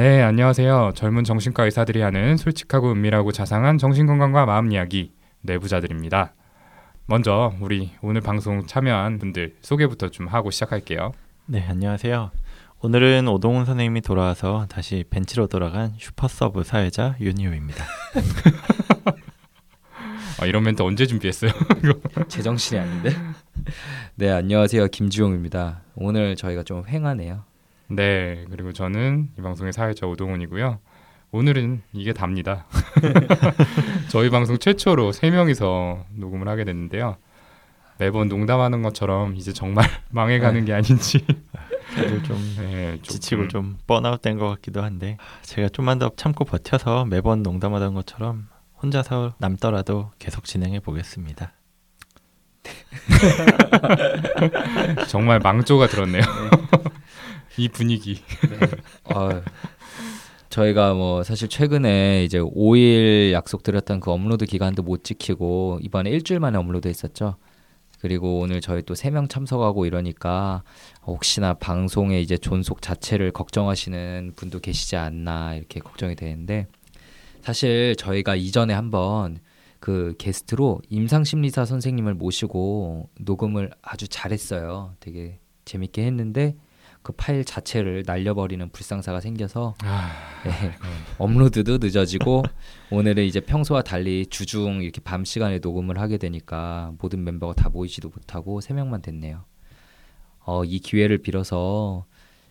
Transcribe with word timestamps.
네, 0.00 0.22
안녕하세요. 0.22 0.92
젊은 0.94 1.24
정신과 1.24 1.66
의사들이 1.66 2.00
하는 2.00 2.38
솔직하고 2.38 2.90
은밀하고 2.90 3.32
자상한 3.32 3.76
정신건강과 3.76 4.46
마음 4.46 4.72
이야기 4.72 5.12
내부자들입니다. 5.42 6.32
먼저 7.04 7.52
우리 7.60 7.90
오늘 8.00 8.22
방송 8.22 8.66
참여한 8.66 9.18
분들 9.18 9.56
소개부터 9.60 10.08
좀 10.08 10.26
하고 10.26 10.50
시작할게요. 10.50 11.12
네, 11.44 11.66
안녕하세요. 11.68 12.30
오늘은 12.80 13.28
오동훈 13.28 13.66
선생님이 13.66 14.00
돌아와서 14.00 14.64
다시 14.70 15.04
벤치로 15.10 15.48
돌아간 15.48 15.92
super 15.98 16.39
sub 16.39 16.64
사회자 16.64 17.14
윤희호입니다. 17.20 17.84
아, 20.40 20.46
이런 20.46 20.62
멘트 20.62 20.80
언제 20.80 21.04
준비했어요? 21.04 21.50
제정신이 22.26 22.80
아닌데. 22.80 23.10
네 24.14 24.30
안녕하세요 24.30 24.86
김주용입니다. 24.86 25.82
오늘 25.94 26.36
저희가 26.36 26.62
좀 26.62 26.84
횡하네요. 26.88 27.49
네, 27.90 28.44
그리고 28.50 28.72
저는 28.72 29.30
이 29.38 29.42
방송의 29.42 29.72
사회자 29.72 30.06
오동훈이고요. 30.06 30.78
오늘은 31.32 31.82
이게 31.92 32.12
답니다. 32.12 32.66
저희 34.08 34.30
방송 34.30 34.58
최초로 34.58 35.12
세 35.12 35.30
명이서 35.30 36.04
녹음을 36.14 36.48
하게 36.48 36.64
됐는데요. 36.64 37.16
매번 37.98 38.28
농담하는 38.28 38.82
것처럼 38.82 39.36
이제 39.36 39.52
정말 39.52 39.86
망해가는 40.10 40.64
게 40.64 40.72
아닌지 40.72 41.24
좀 42.24 42.36
네, 42.56 42.98
지치고 43.02 43.48
좀 43.48 43.78
번아웃 43.86 44.22
된 44.22 44.38
것 44.38 44.48
같기도 44.48 44.82
한데 44.82 45.18
제가 45.42 45.68
좀만 45.68 45.98
더 45.98 46.10
참고 46.16 46.44
버텨서 46.44 47.04
매번 47.04 47.42
농담하던 47.42 47.94
것처럼 47.94 48.48
혼자서 48.82 49.34
남더라도 49.38 50.10
계속 50.18 50.44
진행해 50.44 50.80
보겠습니다. 50.80 51.52
정말 55.08 55.38
망조가 55.40 55.86
들었네요. 55.88 56.22
이 57.60 57.68
분위기. 57.68 58.20
어, 59.04 59.42
저희가 60.48 60.94
뭐 60.94 61.22
사실 61.22 61.48
최근에 61.48 62.24
이제 62.24 62.38
5일 62.38 63.32
약속드렸던 63.32 64.00
그 64.00 64.10
업로드 64.10 64.46
기간도 64.46 64.82
못 64.82 65.04
지키고 65.04 65.78
이번에 65.82 66.10
일주일 66.10 66.40
만에 66.40 66.58
업로드했었죠. 66.58 67.36
그리고 68.00 68.40
오늘 68.40 68.62
저희 68.62 68.82
또 68.82 68.94
세 68.94 69.10
명 69.10 69.28
참석하고 69.28 69.84
이러니까 69.84 70.62
혹시나 71.06 71.52
방송의 71.54 72.22
이제 72.22 72.38
존속 72.38 72.80
자체를 72.80 73.30
걱정하시는 73.30 74.32
분도 74.36 74.58
계시지 74.58 74.96
않나 74.96 75.54
이렇게 75.54 75.80
걱정이 75.80 76.16
되는데 76.16 76.66
사실 77.42 77.94
저희가 77.96 78.36
이전에 78.36 78.72
한번 78.72 79.38
그 79.80 80.14
게스트로 80.18 80.80
임상 80.88 81.24
심리사 81.24 81.66
선생님을 81.66 82.14
모시고 82.14 83.10
녹음을 83.20 83.70
아주 83.82 84.08
잘했어요. 84.08 84.94
되게 84.98 85.38
재밌게 85.66 86.02
했는데 86.04 86.56
그 87.02 87.12
파일 87.12 87.44
자체를 87.44 88.04
날려버리는 88.06 88.68
불상사가 88.70 89.20
생겨서 89.20 89.74
아, 89.82 90.10
네, 90.44 90.72
업로드도 91.18 91.78
늦어지고 91.78 92.42
오늘은 92.90 93.24
이제 93.24 93.40
평소와 93.40 93.82
달리 93.82 94.26
주중 94.26 94.82
이렇게 94.82 95.00
밤 95.00 95.24
시간에 95.24 95.58
녹음을 95.58 95.98
하게 95.98 96.18
되니까 96.18 96.92
모든 97.00 97.24
멤버가 97.24 97.54
다 97.54 97.70
모이지도 97.70 98.10
못하고 98.10 98.60
세 98.60 98.74
명만 98.74 99.00
됐네요. 99.00 99.44
어, 100.40 100.64
이 100.64 100.78
기회를 100.78 101.18
빌어서 101.18 102.04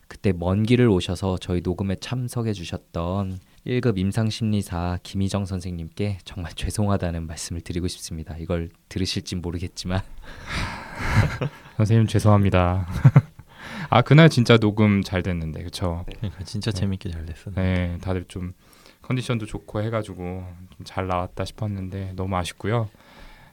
그때 0.07 0.33
먼 0.33 0.63
길을 0.63 0.89
오셔서 0.89 1.37
저희 1.37 1.61
녹음에 1.61 1.95
참석해 1.95 2.53
주셨던 2.53 3.39
1급 3.67 3.99
임상심리사 3.99 4.99
김희정 5.03 5.45
선생님께 5.45 6.17
정말 6.25 6.51
죄송하다는 6.55 7.27
말씀을 7.27 7.61
드리고 7.61 7.87
싶습니다. 7.87 8.35
이걸 8.37 8.69
들으실진 8.89 9.41
모르겠지만 9.41 10.01
선생님 11.77 12.07
죄송합니다. 12.07 12.87
아 13.89 14.01
그날 14.01 14.29
진짜 14.29 14.57
녹음 14.57 15.01
잘 15.01 15.23
됐는데 15.23 15.63
그쵸? 15.63 16.05
그러니까 16.17 16.43
진짜 16.43 16.71
네. 16.71 16.79
재밌게 16.79 17.09
잘 17.09 17.25
됐어. 17.25 17.51
네, 17.51 17.97
다들 18.01 18.25
좀 18.27 18.53
컨디션도 19.01 19.45
좋고 19.45 19.81
해가지고 19.81 20.23
좀 20.77 20.85
잘 20.85 21.07
나왔다 21.07 21.43
싶었는데 21.45 22.13
너무 22.15 22.35
아쉽고요. 22.37 22.89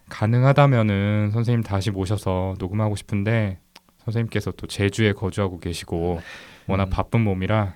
가능하다면은 0.08 1.30
선생님 1.32 1.62
다시 1.64 1.90
모셔서 1.90 2.54
녹음하고 2.58 2.94
싶은데 2.94 3.58
선생님께서 4.04 4.52
또 4.52 4.66
제주에 4.68 5.12
거주하고 5.12 5.58
계시고 5.58 6.20
워낙 6.68 6.84
음. 6.84 6.90
바쁜 6.90 7.22
몸이라 7.22 7.74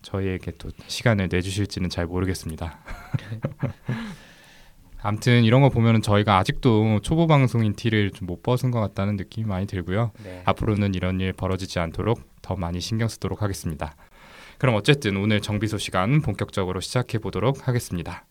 저희에게 0.00 0.52
또 0.58 0.70
시간을 0.86 1.28
내주실지는 1.30 1.90
잘 1.90 2.06
모르겠습니다. 2.06 2.78
아무튼 5.02 5.44
이런 5.44 5.60
거 5.62 5.68
보면은 5.68 6.00
저희가 6.02 6.38
아직도 6.38 7.00
초보 7.02 7.26
방송인 7.26 7.74
티를 7.74 8.10
좀 8.12 8.22
못 8.26 8.42
벗은 8.42 8.70
것 8.70 8.80
같다는 8.80 9.16
느낌이 9.16 9.46
많이 9.48 9.66
들고요. 9.66 10.12
앞으로는 10.44 10.94
이런 10.94 11.20
일 11.20 11.32
벌어지지 11.32 11.80
않도록 11.80 12.20
더 12.40 12.54
많이 12.56 12.80
신경 12.80 13.08
쓰도록 13.08 13.42
하겠습니다. 13.42 13.96
그럼 14.58 14.76
어쨌든 14.76 15.16
오늘 15.16 15.40
정비소 15.40 15.76
시간 15.76 16.20
본격적으로 16.22 16.80
시작해 16.80 17.18
보도록 17.18 17.66
하겠습니다. 17.66 18.24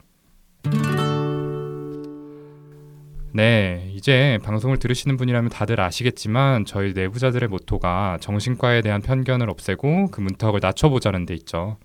네, 3.33 3.89
이제 3.93 4.39
방송을 4.43 4.77
들으시는 4.77 5.15
분이라면 5.17 5.49
다들 5.49 5.79
아시겠지만 5.79 6.65
저희 6.65 6.93
내부자들의 6.93 7.47
모토가 7.49 8.17
정신과에 8.19 8.81
대한 8.81 9.01
편견을 9.01 9.49
없애고 9.49 10.07
그 10.11 10.21
문턱을 10.21 10.59
낮춰보자는 10.61 11.25
데 11.25 11.33
있죠. 11.35 11.77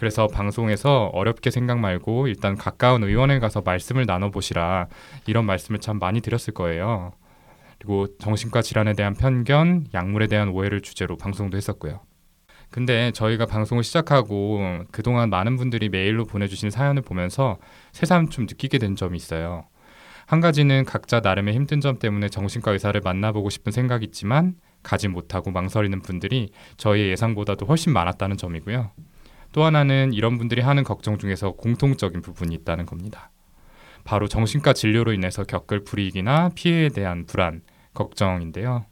그래서 0.00 0.28
방송에서 0.28 1.10
어렵게 1.12 1.50
생각 1.50 1.78
말고 1.78 2.26
일단 2.26 2.56
가까운 2.56 3.04
의원에 3.04 3.38
가서 3.38 3.60
말씀을 3.60 4.06
나눠보시라 4.06 4.88
이런 5.26 5.44
말씀을 5.44 5.78
참 5.78 5.98
많이 5.98 6.22
드렸을 6.22 6.54
거예요. 6.54 7.12
그리고 7.78 8.06
정신과 8.16 8.62
질환에 8.62 8.94
대한 8.94 9.12
편견, 9.12 9.88
약물에 9.92 10.26
대한 10.28 10.48
오해를 10.48 10.80
주제로 10.80 11.18
방송도 11.18 11.58
했었고요. 11.58 12.00
근데 12.70 13.10
저희가 13.10 13.44
방송을 13.44 13.84
시작하고 13.84 14.84
그동안 14.90 15.28
많은 15.28 15.58
분들이 15.58 15.90
메일로 15.90 16.24
보내주신 16.24 16.70
사연을 16.70 17.02
보면서 17.02 17.58
새삼 17.92 18.30
좀 18.30 18.46
느끼게 18.46 18.78
된 18.78 18.96
점이 18.96 19.18
있어요. 19.18 19.66
한 20.24 20.40
가지는 20.40 20.86
각자 20.86 21.20
나름의 21.20 21.52
힘든 21.52 21.82
점 21.82 21.98
때문에 21.98 22.30
정신과 22.30 22.72
의사를 22.72 22.98
만나보고 23.04 23.50
싶은 23.50 23.70
생각이 23.70 24.06
있지만 24.06 24.54
가지 24.82 25.08
못하고 25.08 25.50
망설이는 25.50 26.00
분들이 26.00 26.52
저희의 26.78 27.10
예상보다도 27.10 27.66
훨씬 27.66 27.92
많았다는 27.92 28.38
점이고요. 28.38 28.92
또 29.52 29.64
하나는 29.64 30.12
이런 30.12 30.38
분들이 30.38 30.60
하는 30.62 30.84
걱정 30.84 31.18
중에서 31.18 31.52
공통적인 31.52 32.22
부분이 32.22 32.54
있다는 32.54 32.86
겁니다. 32.86 33.30
바로 34.04 34.28
정신과 34.28 34.72
진료로 34.72 35.12
인해서 35.12 35.44
겪을 35.44 35.84
불이익이나 35.84 36.50
피해에 36.54 36.88
대한 36.88 37.26
불안, 37.26 37.62
걱정인데요. 37.94 38.86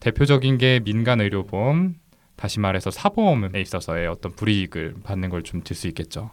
대표적인 0.00 0.58
게 0.58 0.80
민간 0.80 1.20
의료보험, 1.20 1.96
다시 2.36 2.60
말해서 2.60 2.90
사보험에 2.90 3.60
있어서의 3.60 4.06
어떤 4.06 4.32
불이익을 4.32 4.96
받는 5.02 5.30
걸 5.30 5.42
좀 5.42 5.62
들 5.62 5.74
수 5.74 5.88
있겠죠. 5.88 6.30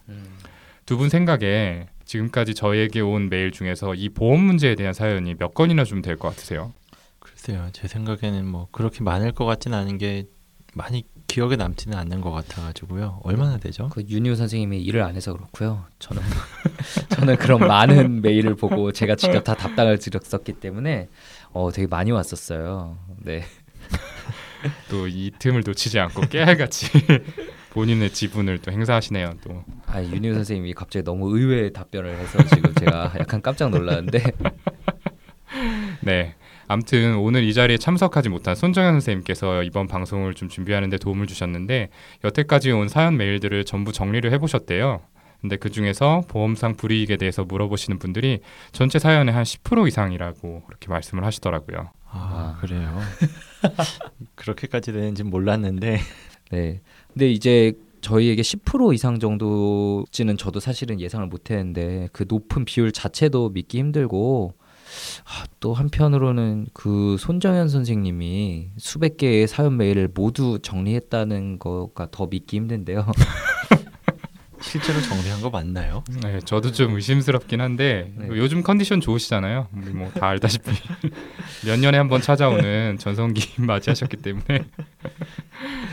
두분 0.86 1.10
생각에 1.10 1.88
지금까지 2.06 2.54
저희에게 2.54 3.00
온 3.00 3.30
메일 3.30 3.52
중에서 3.52 3.96
이 3.96 4.10
보험 4.10 4.42
문제에 4.44 4.76
대한 4.76 4.94
사연이 4.94 5.34
몇 5.36 5.54
건이나 5.54 5.84
좀 5.86 6.02
될 6.02 6.18
것 6.18 6.30
같으세요? 6.30 6.74
글쎄요, 7.20 7.70
제 7.72 7.88
생각에는 7.88 8.46
뭐 8.46 8.68
그렇게 8.72 9.02
많을 9.04 9.32
것 9.32 9.46
같지는 9.46 9.78
않은 9.78 9.98
게 9.98 10.26
많이 10.74 11.04
기억에 11.34 11.56
남지는 11.56 11.98
않는 11.98 12.22
것 12.22 12.30
같아가지고요. 12.30 13.22
얼마나 13.24 13.58
되죠? 13.58 13.90
그 13.90 14.04
윤희호 14.08 14.36
선생님이 14.36 14.84
일을 14.84 15.02
안 15.02 15.16
해서 15.16 15.34
그렇고요. 15.34 15.84
저는 15.98 16.22
저는 17.10 17.38
그런 17.38 17.60
많은 17.68 18.22
메일을 18.22 18.54
보고 18.56 18.92
제가 18.92 19.16
직접 19.16 19.44
다 19.44 19.56
답장을 19.56 19.98
드렸었기 19.98 20.54
때문에 20.54 21.10
어 21.52 21.72
되게 21.72 21.88
많이 21.88 22.12
왔었어요. 22.12 23.00
네. 23.18 23.44
또 24.92 25.08
이 25.08 25.32
틈을 25.40 25.64
놓치지 25.66 26.00
않고 26.00 26.22
깨알같이 26.30 26.86
본인의 27.74 28.12
지분을 28.14 28.60
또 28.60 28.72
행사하시네요. 28.72 29.34
또 29.44 29.66
아 29.88 30.04
윤희호 30.04 30.36
선생님이 30.36 30.74
갑자기 30.76 31.04
너무 31.04 31.36
의외의 31.36 31.74
답변을 31.74 32.16
해서 32.16 32.44
지금 32.46 32.76
제가 32.76 33.14
약간 33.20 33.42
깜짝 33.42 33.72
놀랐는데 33.72 34.22
네. 36.02 36.36
아무튼 36.74 37.18
오늘 37.18 37.44
이 37.44 37.54
자리에 37.54 37.78
참석하지 37.78 38.30
못한 38.30 38.56
손정현 38.56 38.94
선생님께서 38.94 39.62
이번 39.62 39.88
방송을 39.88 40.34
좀 40.34 40.50
준비하는데 40.50 40.98
도움을 40.98 41.28
주셨는데 41.28 41.90
여태까지 42.24 42.72
온 42.72 42.90
사연 42.90 43.16
메일들을 43.16 43.64
전부 43.66 43.92
정리를 43.92 44.32
해보셨대요. 44.32 45.02
근데 45.40 45.58
그 45.58 45.70
중에서 45.70 46.24
보험상 46.30 46.76
불이익에 46.76 47.18
대해서 47.18 47.44
물어보시는 47.44 48.00
분들이 48.00 48.40
전체 48.72 48.98
사연의 48.98 49.36
한 49.36 49.44
10% 49.44 49.88
이상이라고 49.88 50.64
그렇게 50.66 50.88
말씀을 50.88 51.24
하시더라고요. 51.24 51.92
아, 52.10 52.58
그래요. 52.60 52.98
그렇게까지 54.34 54.94
되는지 54.94 55.24
몰랐는데 55.24 56.00
네. 56.50 56.82
근데 57.10 57.30
이제 57.30 57.74
저희에게 58.02 58.42
10% 58.42 58.96
이상 58.96 59.20
정도지는 59.20 60.38
저도 60.38 60.60
사실은 60.60 61.00
예상을 61.00 61.28
못했는데 61.28 62.10
그 62.14 62.26
높은 62.28 62.66
비율 62.66 62.92
자체도 62.92 63.50
믿기 63.50 63.78
힘들고 63.78 64.56
아, 64.58 64.63
또 65.60 65.74
한편으로는 65.74 66.68
그 66.74 67.18
손정현 67.20 67.70
선생님이 67.70 68.70
수백 68.78 69.18
개의 69.18 69.48
사연 69.48 69.78
메일을 69.78 70.10
모두 70.14 70.60
정리했다는 70.62 71.60
거가 71.60 72.08
더 72.12 72.28
믿기 72.28 72.58
힘든데요. 72.58 73.06
실제로 74.62 75.02
정리한 75.02 75.42
거 75.42 75.50
맞나요? 75.50 76.04
네, 76.24 76.40
저도 76.40 76.72
좀 76.72 76.96
의심스럽긴 76.96 77.60
한데 77.60 78.14
네. 78.16 78.28
요즘 78.30 78.64
컨디션 78.64 79.02
좋으시잖아요. 79.02 79.68
뭐 79.94 80.10
다 80.14 80.30
알다시피 80.30 80.72
몇 81.68 81.78
년에 81.80 81.98
한 81.98 82.08
번 82.08 82.22
찾아오는 82.22 82.98
전성기 82.98 83.62
맞이하셨기 83.62 84.18
때문에 84.18 84.66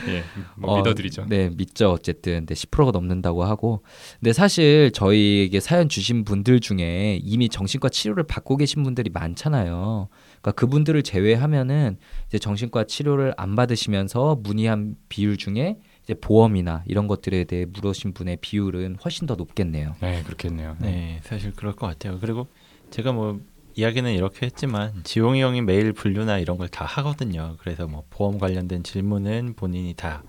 예, 0.09 0.25
뭐 0.57 0.73
어, 0.73 0.77
믿어드리죠. 0.79 1.27
네, 1.29 1.51
믿죠. 1.51 1.91
어쨌든 1.91 2.41
근데 2.41 2.55
10%가 2.55 2.91
넘는다고 2.91 3.45
하고. 3.45 3.83
근데 4.19 4.33
사실 4.33 4.91
저희에게 4.93 5.61
사연 5.61 5.89
주신 5.89 6.25
분들 6.25 6.61
중에 6.61 7.21
이미 7.23 7.49
정신과 7.49 7.89
치료를 7.89 8.25
받고 8.25 8.57
계신 8.57 8.83
분들이 8.83 9.11
많잖아요. 9.11 10.09
그러니까 10.41 10.53
그분들을 10.53 11.03
제외하면은 11.03 11.99
이제 12.29 12.39
정신과 12.39 12.85
치료를 12.85 13.35
안 13.37 13.57
받으시면서 13.57 14.41
문의한 14.43 14.97
비율 15.09 15.37
중에 15.37 15.79
이제 16.03 16.15
보험이나 16.15 16.83
이런 16.87 17.07
것들에 17.07 17.45
대해 17.45 17.67
물으신 17.67 18.13
분의 18.15 18.39
비율은 18.41 18.97
훨씬 19.05 19.27
더 19.27 19.35
높겠네요. 19.35 19.95
네, 20.01 20.23
그렇겠네요. 20.25 20.77
네, 20.81 21.21
사실 21.25 21.53
그럴 21.55 21.75
것 21.75 21.87
같아요. 21.87 22.19
그리고 22.21 22.49
제가 22.91 23.13
뭐 23.13 23.41
이야기는 23.75 24.13
이렇게 24.13 24.47
했지만 24.47 25.03
지용이 25.05 25.41
형이 25.43 25.63
매일 25.63 25.93
분류나 25.93 26.39
이런 26.39 26.57
걸 26.59 26.69
다 26.69 26.85
하거든요. 26.85 27.57
그래서 27.61 27.87
뭐 27.87 28.05
보험 28.11 28.39
관련된 28.39 28.83
질문은 28.83 29.55
본인이 29.57 29.95
다 29.95 30.23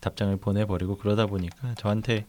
답장을 0.00 0.36
보내버리고 0.36 0.96
그러다 0.96 1.26
보니까 1.26 1.74
저한테 1.76 2.26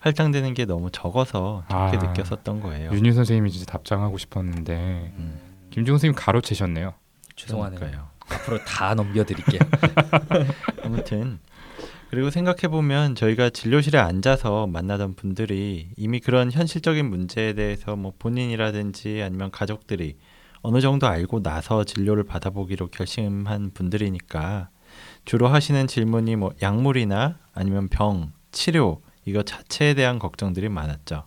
할당되는 0.00 0.52
게 0.54 0.64
너무 0.66 0.90
적어서 0.90 1.64
그렇게 1.68 1.96
아, 1.96 2.00
느꼈었던 2.10 2.60
거예요. 2.60 2.90
윤희 2.92 3.12
선생님이 3.12 3.50
진짜 3.50 3.70
답장하고 3.72 4.18
싶었는데 4.18 5.12
음, 5.16 5.40
김중 5.70 5.94
선생님 5.94 6.14
가로채셨네요. 6.16 6.94
죄송하네요. 7.36 7.78
그러니까요. 7.78 8.08
앞으로 8.28 8.58
다 8.64 8.94
넘겨드릴게요. 8.94 9.60
아무튼 10.84 11.38
그리고 12.14 12.30
생각해 12.30 12.68
보면 12.70 13.16
저희가 13.16 13.50
진료실에 13.50 13.98
앉아서 13.98 14.68
만나던 14.68 15.16
분들이 15.16 15.88
이미 15.96 16.20
그런 16.20 16.52
현실적인 16.52 17.10
문제에 17.10 17.54
대해서 17.54 17.96
뭐 17.96 18.12
본인이라든지 18.16 19.20
아니면 19.20 19.50
가족들이 19.50 20.16
어느 20.62 20.80
정도 20.80 21.08
알고 21.08 21.42
나서 21.42 21.82
진료를 21.82 22.22
받아보기로 22.22 22.86
결심한 22.90 23.72
분들이니까 23.74 24.68
주로 25.24 25.48
하시는 25.48 25.88
질문이 25.88 26.36
뭐 26.36 26.52
약물이나 26.62 27.40
아니면 27.52 27.88
병, 27.88 28.30
치료 28.52 29.02
이거 29.24 29.42
자체에 29.42 29.94
대한 29.94 30.20
걱정들이 30.20 30.68
많았죠. 30.68 31.24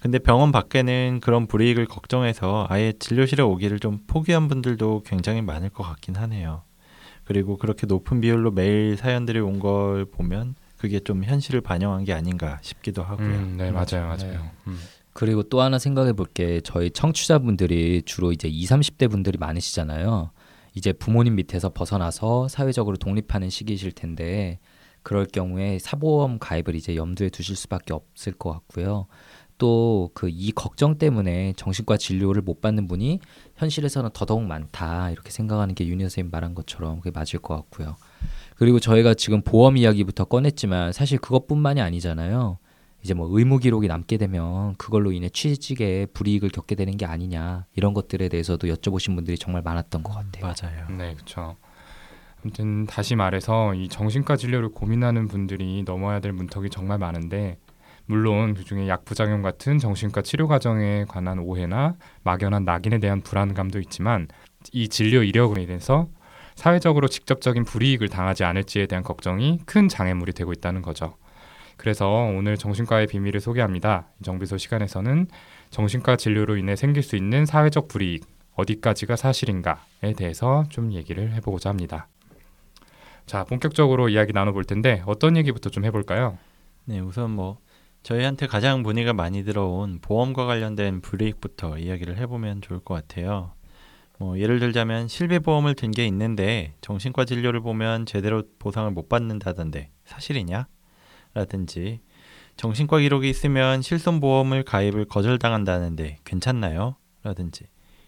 근데 0.00 0.18
병원 0.18 0.50
밖에는 0.50 1.20
그런 1.22 1.46
불이익을 1.46 1.84
걱정해서 1.84 2.66
아예 2.70 2.94
진료실에 2.98 3.42
오기를 3.42 3.80
좀 3.80 3.98
포기한 4.06 4.48
분들도 4.48 5.02
굉장히 5.04 5.42
많을 5.42 5.68
것 5.68 5.82
같긴 5.82 6.16
하네요. 6.16 6.62
그리고 7.26 7.58
그렇게 7.58 7.86
높은 7.86 8.20
비율로 8.22 8.52
매일 8.52 8.96
사연들이 8.96 9.40
온 9.40 9.58
걸 9.60 10.06
보면 10.06 10.54
그게 10.78 11.00
좀 11.00 11.24
현실을 11.24 11.60
반영한 11.60 12.04
게 12.04 12.12
아닌가 12.12 12.58
싶기도 12.62 13.02
하고요. 13.02 13.26
음, 13.28 13.54
네, 13.58 13.70
맞아요, 13.70 14.14
네. 14.16 14.24
맞아요. 14.26 14.50
음. 14.66 14.78
그리고 15.12 15.42
또 15.42 15.60
하나 15.60 15.78
생각해 15.78 16.12
볼 16.12 16.26
게 16.34 16.60
저희 16.62 16.90
청취자분들이 16.90 18.02
주로 18.04 18.32
이제 18.32 18.48
20, 18.48 18.70
30대 18.70 19.10
분들이 19.10 19.38
많으시잖아요. 19.38 20.30
이제 20.74 20.92
부모님 20.92 21.36
밑에서 21.36 21.70
벗어나서 21.70 22.48
사회적으로 22.48 22.96
독립하는 22.98 23.48
시기이실 23.50 23.92
텐데 23.92 24.58
그럴 25.02 25.24
경우에 25.24 25.78
사보험 25.78 26.38
가입을 26.38 26.74
이제 26.74 26.96
염두에 26.96 27.30
두실 27.30 27.56
수밖에 27.56 27.94
없을 27.94 28.32
것 28.34 28.50
같고요. 28.52 29.06
또 29.58 30.10
그 30.14 30.28
이 30.28 30.52
걱정 30.52 30.98
때문에 30.98 31.54
정신과 31.56 31.96
진료를 31.96 32.42
못 32.42 32.60
받는 32.60 32.88
분이 32.88 33.20
현실에서는 33.56 34.10
더더욱 34.12 34.44
많다 34.44 35.10
이렇게 35.10 35.30
생각하는 35.30 35.74
게 35.74 35.86
윤희 35.86 36.02
선생님 36.04 36.30
말한 36.30 36.54
것처럼 36.54 36.98
그게 37.00 37.10
맞을 37.10 37.38
것 37.40 37.54
같고요. 37.56 37.96
그리고 38.56 38.80
저희가 38.80 39.14
지금 39.14 39.42
보험 39.42 39.76
이야기부터 39.76 40.24
꺼냈지만 40.24 40.92
사실 40.92 41.18
그것뿐만이 41.18 41.80
아니잖아요. 41.80 42.58
이제 43.02 43.14
뭐 43.14 43.28
의무 43.30 43.58
기록이 43.58 43.86
남게 43.88 44.16
되면 44.16 44.74
그걸로 44.76 45.12
인해 45.12 45.28
취직에 45.28 46.06
불이익을 46.06 46.48
겪게 46.50 46.74
되는 46.74 46.96
게 46.96 47.06
아니냐 47.06 47.66
이런 47.76 47.94
것들에 47.94 48.28
대해서도 48.28 48.66
여쭤보신 48.68 49.14
분들이 49.14 49.38
정말 49.38 49.62
많았던 49.62 50.02
것 50.02 50.12
같아요. 50.12 50.42
맞아요. 50.52 50.86
네, 50.96 51.14
그렇죠. 51.14 51.56
아무튼 52.42 52.86
다시 52.86 53.14
말해서 53.16 53.74
이 53.74 53.88
정신과 53.88 54.36
진료를 54.36 54.70
고민하는 54.70 55.28
분들이 55.28 55.82
넘어야 55.84 56.20
될 56.20 56.32
문턱이 56.32 56.70
정말 56.70 56.98
많은데 56.98 57.58
물론 58.06 58.54
그중에 58.54 58.88
약 58.88 59.04
부작용 59.04 59.42
같은 59.42 59.78
정신과 59.78 60.22
치료 60.22 60.46
과정에 60.46 61.04
관한 61.08 61.40
오해나 61.40 61.96
막연한 62.22 62.64
낙인에 62.64 62.98
대한 62.98 63.20
불안감도 63.20 63.80
있지만 63.80 64.28
이 64.72 64.88
진료 64.88 65.22
이력으로 65.22 65.60
인해서 65.60 66.08
사회적으로 66.54 67.08
직접적인 67.08 67.64
불이익을 67.64 68.08
당하지 68.08 68.44
않을지에 68.44 68.86
대한 68.86 69.02
걱정이 69.02 69.60
큰 69.66 69.88
장애물이 69.88 70.32
되고 70.32 70.52
있다는 70.52 70.82
거죠. 70.82 71.16
그래서 71.76 72.08
오늘 72.08 72.56
정신과의 72.56 73.08
비밀을 73.08 73.40
소개합니다. 73.40 74.08
정비소 74.22 74.56
시간에서는 74.56 75.26
정신과 75.70 76.16
진료로 76.16 76.56
인해 76.56 76.74
생길 76.74 77.02
수 77.02 77.16
있는 77.16 77.44
사회적 77.44 77.88
불이익 77.88 78.24
어디까지가 78.54 79.16
사실인가에 79.16 80.14
대해서 80.16 80.64
좀 80.70 80.92
얘기를 80.92 81.34
해보고자 81.34 81.68
합니다. 81.68 82.08
자, 83.26 83.44
본격적으로 83.44 84.08
이야기 84.08 84.32
나눠볼 84.32 84.64
텐데 84.64 85.02
어떤 85.04 85.36
얘기부터 85.36 85.68
좀 85.68 85.84
해볼까요? 85.84 86.38
네, 86.86 87.00
우선 87.00 87.32
뭐 87.32 87.58
저희한테 88.06 88.46
가장 88.46 88.82
문의가 88.82 89.12
많이 89.12 89.42
들어온 89.42 89.98
보험과 90.00 90.46
관련된 90.46 91.00
불이익부터 91.00 91.78
이야기를 91.78 92.18
해보면 92.18 92.62
좋을 92.62 92.78
것 92.78 92.94
같아요. 92.94 93.50
뭐 94.20 94.38
예를 94.38 94.60
들자면 94.60 95.08
실비보험을 95.08 95.74
든 95.74 95.90
게 95.90 96.06
있는데 96.06 96.74
정신과 96.82 97.24
진료를 97.24 97.62
보면 97.62 98.06
제대로 98.06 98.44
보상을 98.60 98.88
못 98.92 99.08
받는다던데 99.08 99.90
사실이냐? 100.04 100.68
라든지 101.34 101.98
정신과 102.56 103.00
기록이 103.00 103.28
있으면 103.28 103.82
실손보험을 103.82 104.62
가입을 104.62 105.06
거절당한다는데 105.06 106.18
괜찮나요? 106.24 106.94
라든지 107.24 107.64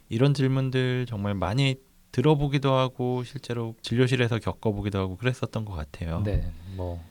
이런 0.08 0.32
질문들 0.32 1.06
정말 1.08 1.34
많이 1.34 1.74
들어보기도 2.12 2.72
하고 2.72 3.24
실제로 3.24 3.74
진료실에서 3.82 4.38
겪어보기도 4.38 4.96
하고 5.00 5.16
그랬었던 5.16 5.64
것 5.64 5.74
같아요. 5.74 6.22
네, 6.24 6.52
뭐, 6.76 7.02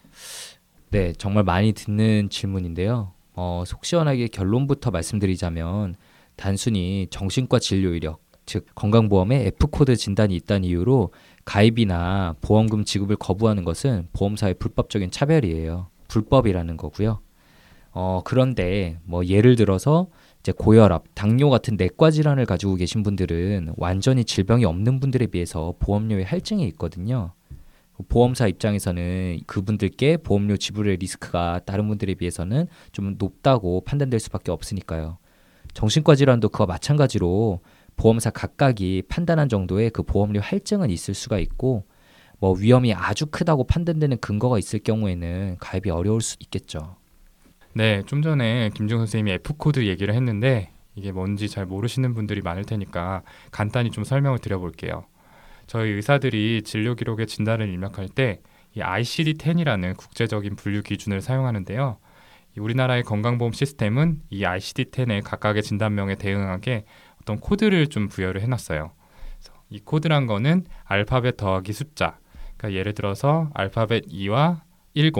네, 0.89 1.11
정말 1.13 1.43
많이 1.43 1.73
듣는 1.73 2.29
질문인데요. 2.29 3.11
어, 3.33 3.63
속 3.67 3.85
시원하게 3.85 4.27
결론부터 4.27 4.91
말씀드리자면 4.91 5.95
단순히 6.35 7.07
정신과 7.09 7.59
진료 7.59 7.93
이력, 7.93 8.21
즉 8.45 8.65
건강보험에 8.75 9.47
F 9.47 9.67
코드 9.67 9.95
진단이 9.95 10.35
있다는 10.35 10.63
이유로 10.63 11.11
가입이나 11.43 12.35
보험금 12.41 12.85
지급을 12.85 13.17
거부하는 13.17 13.63
것은 13.63 14.07
보험사의 14.13 14.55
불법적인 14.55 15.11
차별이에요. 15.11 15.87
불법이라는 16.07 16.77
거고요. 16.77 17.19
어, 17.91 18.21
그런데 18.23 18.99
뭐 19.03 19.25
예를 19.25 19.55
들어서 19.55 20.07
이제 20.39 20.53
고혈압, 20.53 21.03
당뇨 21.15 21.49
같은 21.49 21.75
내과 21.75 22.11
질환을 22.11 22.45
가지고 22.45 22.75
계신 22.75 23.03
분들은 23.03 23.73
완전히 23.75 24.23
질병이 24.23 24.63
없는 24.63 24.99
분들에 24.99 25.27
비해서 25.27 25.73
보험료의 25.79 26.23
할증이 26.23 26.65
있거든요. 26.69 27.33
보험사 28.09 28.47
입장에서는 28.47 29.39
그분들께 29.47 30.17
보험료 30.17 30.57
지불의 30.57 30.97
리스크가 30.97 31.61
다른 31.65 31.87
분들에 31.87 32.13
비해서는 32.15 32.67
좀 32.91 33.15
높다고 33.17 33.81
판단될 33.81 34.19
수밖에 34.19 34.51
없으니까요. 34.51 35.17
정신과 35.73 36.15
질환도 36.15 36.49
그와 36.49 36.65
마찬가지로 36.67 37.61
보험사 37.95 38.29
각각이 38.29 39.03
판단한 39.09 39.49
정도의 39.49 39.89
그 39.89 40.03
보험료 40.03 40.39
할증은 40.39 40.89
있을 40.89 41.13
수가 41.13 41.39
있고 41.39 41.85
뭐 42.39 42.53
위험이 42.53 42.93
아주 42.93 43.25
크다고 43.25 43.63
판단되는 43.63 44.17
근거가 44.19 44.59
있을 44.59 44.79
경우에는 44.79 45.57
가입이 45.59 45.89
어려울 45.89 46.21
수 46.21 46.37
있겠죠. 46.39 46.95
네, 47.73 48.03
좀 48.05 48.21
전에 48.21 48.69
김주용 48.73 48.99
선생님이 48.99 49.31
F 49.33 49.53
코드 49.57 49.85
얘기를 49.85 50.13
했는데 50.13 50.71
이게 50.95 51.11
뭔지 51.11 51.47
잘 51.47 51.65
모르시는 51.65 52.13
분들이 52.13 52.41
많을 52.41 52.65
테니까 52.65 53.23
간단히 53.51 53.91
좀 53.91 54.03
설명을 54.03 54.39
드려볼게요. 54.39 55.05
저희 55.67 55.91
의사들이 55.91 56.63
진료 56.63 56.95
기록의 56.95 57.27
진단을 57.27 57.69
입력할 57.69 58.09
때 58.09 58.41
이 58.77 58.79
ICD-10이라는 58.79 59.97
국제적인 59.97 60.55
분류 60.55 60.83
기준을 60.83 61.21
사용하는데요. 61.21 61.97
이 62.55 62.59
우리나라의 62.59 63.01
건강보험 63.03 63.51
시스템은 63.51 64.21
이 64.29 64.43
ICD-10의 64.43 65.23
각각의 65.23 65.63
진단명에 65.63 66.15
대응하게 66.15 66.85
어떤 67.21 67.39
코드를 67.39 67.87
좀 67.87 68.07
부여를 68.07 68.41
해놨어요. 68.41 68.91
이 69.69 69.79
코드란 69.79 70.27
거는 70.27 70.65
알파벳 70.83 71.37
더하기 71.37 71.73
숫자. 71.73 72.19
그러니까 72.55 72.79
예를 72.79 72.93
들어서 72.93 73.49
알파벳 73.55 74.05
2와 74.07 74.61
10 74.95 75.11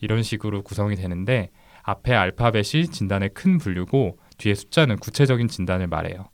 이런 0.00 0.22
식으로 0.22 0.62
구성이 0.62 0.96
되는데 0.96 1.50
앞에 1.82 2.14
알파벳이 2.14 2.88
진단의 2.88 3.30
큰 3.34 3.58
분류고 3.58 4.18
뒤에 4.38 4.54
숫자는 4.54 4.96
구체적인 4.96 5.48
진단을 5.48 5.86
말해요. 5.86 6.30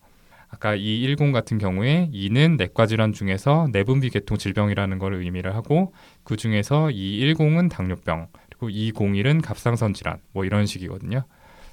아까 0.53 0.75
이 0.75 1.03
10 1.03 1.33
같은 1.33 1.59
경우에 1.59 2.11
2는 2.13 2.57
내과 2.57 2.87
질환 2.87 3.13
중에서 3.13 3.69
내분비 3.73 4.11
계통 4.11 4.37
질병이라는 4.37 4.99
걸 4.99 5.15
의미를 5.15 5.57
하고 5.57 5.93
그 6.23 6.37
중에서 6.37 6.91
이 6.91 7.21
10은 7.35 7.71
당뇨병 7.71 8.29
그리고 8.49 8.69
201은 8.69 9.43
갑상선 9.43 9.95
질환 9.95 10.19
뭐 10.33 10.45
이런 10.45 10.67
식이거든요. 10.67 11.25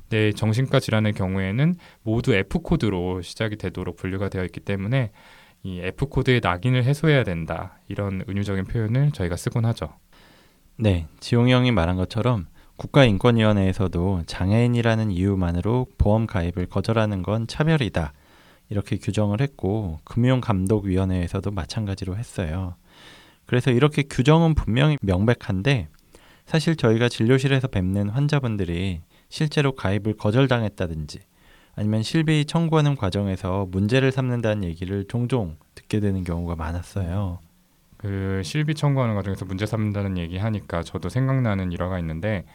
네, 0.09 0.31
정신과 0.31 0.79
질환의 0.79 1.13
경우에는 1.13 1.75
모두 2.01 2.33
F 2.33 2.59
코드로 2.59 3.21
시작이 3.21 3.57
되도록 3.57 3.97
분류가 3.97 4.29
되어 4.29 4.43
있기 4.45 4.61
때문에 4.61 5.11
이 5.61 5.81
F 5.81 6.07
코드의 6.07 6.39
낙인을 6.41 6.85
해소해야 6.85 7.25
된다 7.25 7.77
이런 7.89 8.23
은유적인 8.27 8.63
표현을 8.63 9.11
저희가 9.11 9.35
쓰곤 9.35 9.65
하죠. 9.65 9.93
네, 10.77 11.05
지용이 11.19 11.51
형이 11.51 11.73
말한 11.73 11.97
것처럼 11.97 12.47
국가인권위원회에서도 12.77 14.23
장애인이라는 14.25 15.11
이유만으로 15.11 15.87
보험 15.97 16.25
가입을 16.25 16.67
거절하는 16.67 17.23
건 17.23 17.45
차별이다. 17.45 18.13
이렇게 18.69 18.97
규정을 18.97 19.41
했고 19.41 19.99
금융감독위원회에서도 20.03 21.51
마찬가지로 21.51 22.17
했어요. 22.17 22.75
그래서 23.45 23.71
이렇게 23.71 24.03
규정은 24.03 24.53
분명히 24.53 24.97
명백한데 25.01 25.87
사실 26.45 26.75
저희가 26.75 27.09
진료실에서 27.09 27.67
뵙는 27.67 28.09
환자분들이 28.09 29.01
실제로 29.29 29.73
가입을 29.73 30.17
거절당했다든지 30.17 31.19
아니면 31.75 32.03
실비 32.03 32.45
청구하는 32.45 32.95
과정에서 32.95 33.67
문제를 33.71 34.11
삼는다는 34.11 34.63
얘기를 34.63 35.05
종종 35.07 35.57
듣게 35.75 35.99
되는 35.99 36.23
경우가 36.23 36.55
많았어요. 36.55 37.39
그 37.97 38.41
실비 38.43 38.75
청구하는 38.75 39.15
과정에서 39.15 39.45
문제 39.45 39.65
삼는다는 39.65 40.17
얘기 40.17 40.37
하니까 40.37 40.83
저도 40.83 41.09
생각나는 41.09 41.71
일화가 41.71 41.99
있는데 41.99 42.45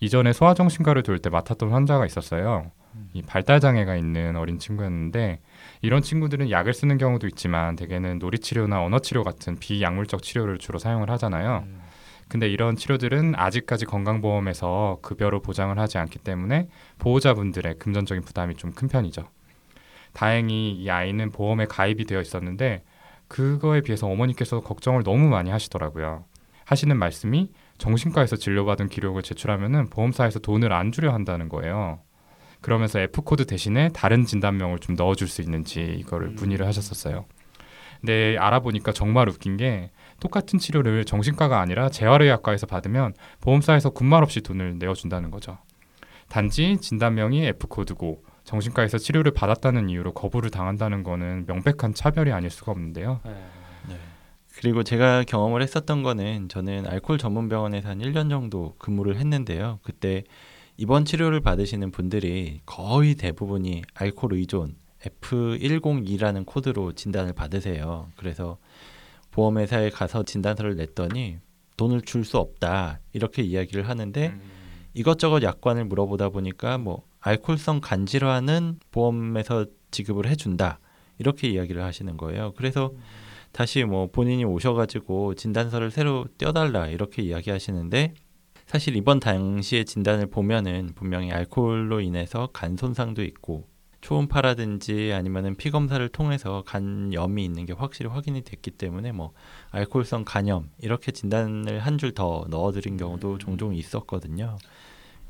이전에 0.00 0.32
소아정신과를 0.32 1.02
돌 1.02 1.18
때 1.18 1.30
맡았던 1.30 1.70
환자가 1.70 2.06
있었어요. 2.06 2.70
이 3.12 3.22
발달 3.22 3.60
장애가 3.60 3.96
있는 3.96 4.36
어린 4.36 4.58
친구였는데 4.58 5.40
이런 5.84 6.00
친구들은 6.00 6.50
약을 6.50 6.72
쓰는 6.72 6.96
경우도 6.96 7.26
있지만 7.26 7.76
대개는 7.76 8.18
놀이 8.18 8.38
치료나 8.38 8.82
언어 8.82 9.00
치료 9.00 9.22
같은 9.22 9.58
비약물적 9.58 10.22
치료를 10.22 10.56
주로 10.56 10.78
사용을 10.78 11.10
하잖아요. 11.10 11.66
근데 12.26 12.48
이런 12.48 12.74
치료들은 12.74 13.34
아직까지 13.36 13.84
건강보험에서 13.84 15.00
급여로 15.02 15.42
보장을 15.42 15.78
하지 15.78 15.98
않기 15.98 16.20
때문에 16.20 16.68
보호자분들의 16.98 17.74
금전적인 17.78 18.24
부담이 18.24 18.54
좀 18.56 18.72
큰 18.72 18.88
편이죠. 18.88 19.28
다행히 20.14 20.72
이 20.72 20.88
아이는 20.88 21.30
보험에 21.30 21.66
가입이 21.66 22.06
되어 22.06 22.22
있었는데 22.22 22.82
그거에 23.28 23.82
비해서 23.82 24.06
어머니께서 24.06 24.60
걱정을 24.60 25.02
너무 25.02 25.28
많이 25.28 25.50
하시더라고요. 25.50 26.24
하시는 26.64 26.96
말씀이 26.96 27.50
정신과에서 27.76 28.36
진료받은 28.36 28.88
기록을 28.88 29.22
제출하면은 29.22 29.90
보험사에서 29.90 30.38
돈을 30.38 30.72
안 30.72 30.92
주려 30.92 31.12
한다는 31.12 31.50
거예요. 31.50 32.00
그러면서 32.64 32.98
F 32.98 33.20
코드 33.20 33.44
대신에 33.44 33.90
다른 33.90 34.24
진단명을 34.24 34.78
좀 34.78 34.94
넣어줄 34.94 35.28
수 35.28 35.42
있는지 35.42 35.82
이거를 35.82 36.30
문의를 36.30 36.66
하셨었어요. 36.66 37.26
근데 38.00 38.38
알아보니까 38.38 38.92
정말 38.92 39.28
웃긴 39.28 39.58
게 39.58 39.90
똑같은 40.18 40.58
치료를 40.58 41.04
정신과가 41.04 41.60
아니라 41.60 41.90
재활의학과에서 41.90 42.66
받으면 42.66 43.12
보험사에서 43.42 43.90
군말 43.90 44.22
없이 44.22 44.40
돈을 44.40 44.78
내어준다는 44.78 45.30
거죠. 45.30 45.58
단지 46.30 46.78
진단명이 46.80 47.44
F 47.48 47.66
코드고 47.66 48.24
정신과에서 48.44 48.96
치료를 48.96 49.32
받았다는 49.32 49.90
이유로 49.90 50.14
거부를 50.14 50.48
당한다는 50.48 51.02
거는 51.02 51.44
명백한 51.46 51.92
차별이 51.92 52.32
아닐 52.32 52.48
수가 52.48 52.72
없는데요. 52.72 53.20
그리고 54.56 54.82
제가 54.82 55.24
경험을 55.24 55.60
했었던 55.60 56.02
거는 56.02 56.48
저는 56.48 56.86
알코올 56.86 57.18
전문 57.18 57.50
병원에서 57.50 57.90
한 57.90 57.98
1년 57.98 58.30
정도 58.30 58.74
근무를 58.78 59.16
했는데요. 59.16 59.80
그때 59.82 60.24
입원 60.76 61.04
치료를 61.04 61.40
받으시는 61.40 61.90
분들이 61.90 62.60
거의 62.66 63.14
대부분이 63.14 63.82
알코올 63.94 64.34
의존 64.34 64.74
F102라는 65.02 66.46
코드로 66.46 66.92
진단을 66.92 67.32
받으세요. 67.32 68.08
그래서 68.16 68.58
보험회사에 69.30 69.90
가서 69.90 70.22
진단서를 70.22 70.76
냈더니 70.76 71.38
돈을 71.76 72.02
줄 72.02 72.24
수 72.24 72.38
없다 72.38 73.00
이렇게 73.12 73.42
이야기를 73.42 73.88
하는데 73.88 74.32
이것저것 74.94 75.42
약관을 75.42 75.84
물어보다 75.86 76.28
보니까 76.28 76.78
뭐 76.78 77.04
알코올성 77.20 77.80
간 77.80 78.06
질환은 78.06 78.78
보험에서 78.92 79.66
지급을 79.90 80.28
해준다 80.28 80.78
이렇게 81.18 81.48
이야기를 81.48 81.82
하시는 81.82 82.16
거예요. 82.16 82.52
그래서 82.56 82.92
다시 83.52 83.84
뭐 83.84 84.08
본인이 84.08 84.44
오셔가지고 84.44 85.34
진단서를 85.34 85.90
새로 85.90 86.26
떼어달라 86.38 86.88
이렇게 86.88 87.22
이야기하시는데 87.22 88.14
사실 88.66 88.96
이번 88.96 89.20
당시의 89.20 89.84
진단을 89.84 90.26
보면은 90.26 90.92
분명히 90.94 91.30
알코올로 91.32 92.00
인해서 92.00 92.48
간 92.52 92.76
손상도 92.76 93.22
있고 93.22 93.68
초음파라든지 94.00 95.12
아니면은 95.14 95.54
피 95.56 95.70
검사를 95.70 96.06
통해서 96.08 96.62
간염이 96.66 97.42
있는 97.44 97.64
게 97.66 97.72
확실히 97.72 98.10
확인이 98.10 98.42
됐기 98.42 98.72
때문에 98.72 99.12
뭐 99.12 99.32
알코올성 99.70 100.24
간염 100.26 100.70
이렇게 100.78 101.12
진단을 101.12 101.78
한 101.80 101.96
줄 101.98 102.12
더 102.12 102.44
넣어드린 102.50 102.96
경우도 102.96 103.38
종종 103.38 103.74
있었거든요. 103.74 104.58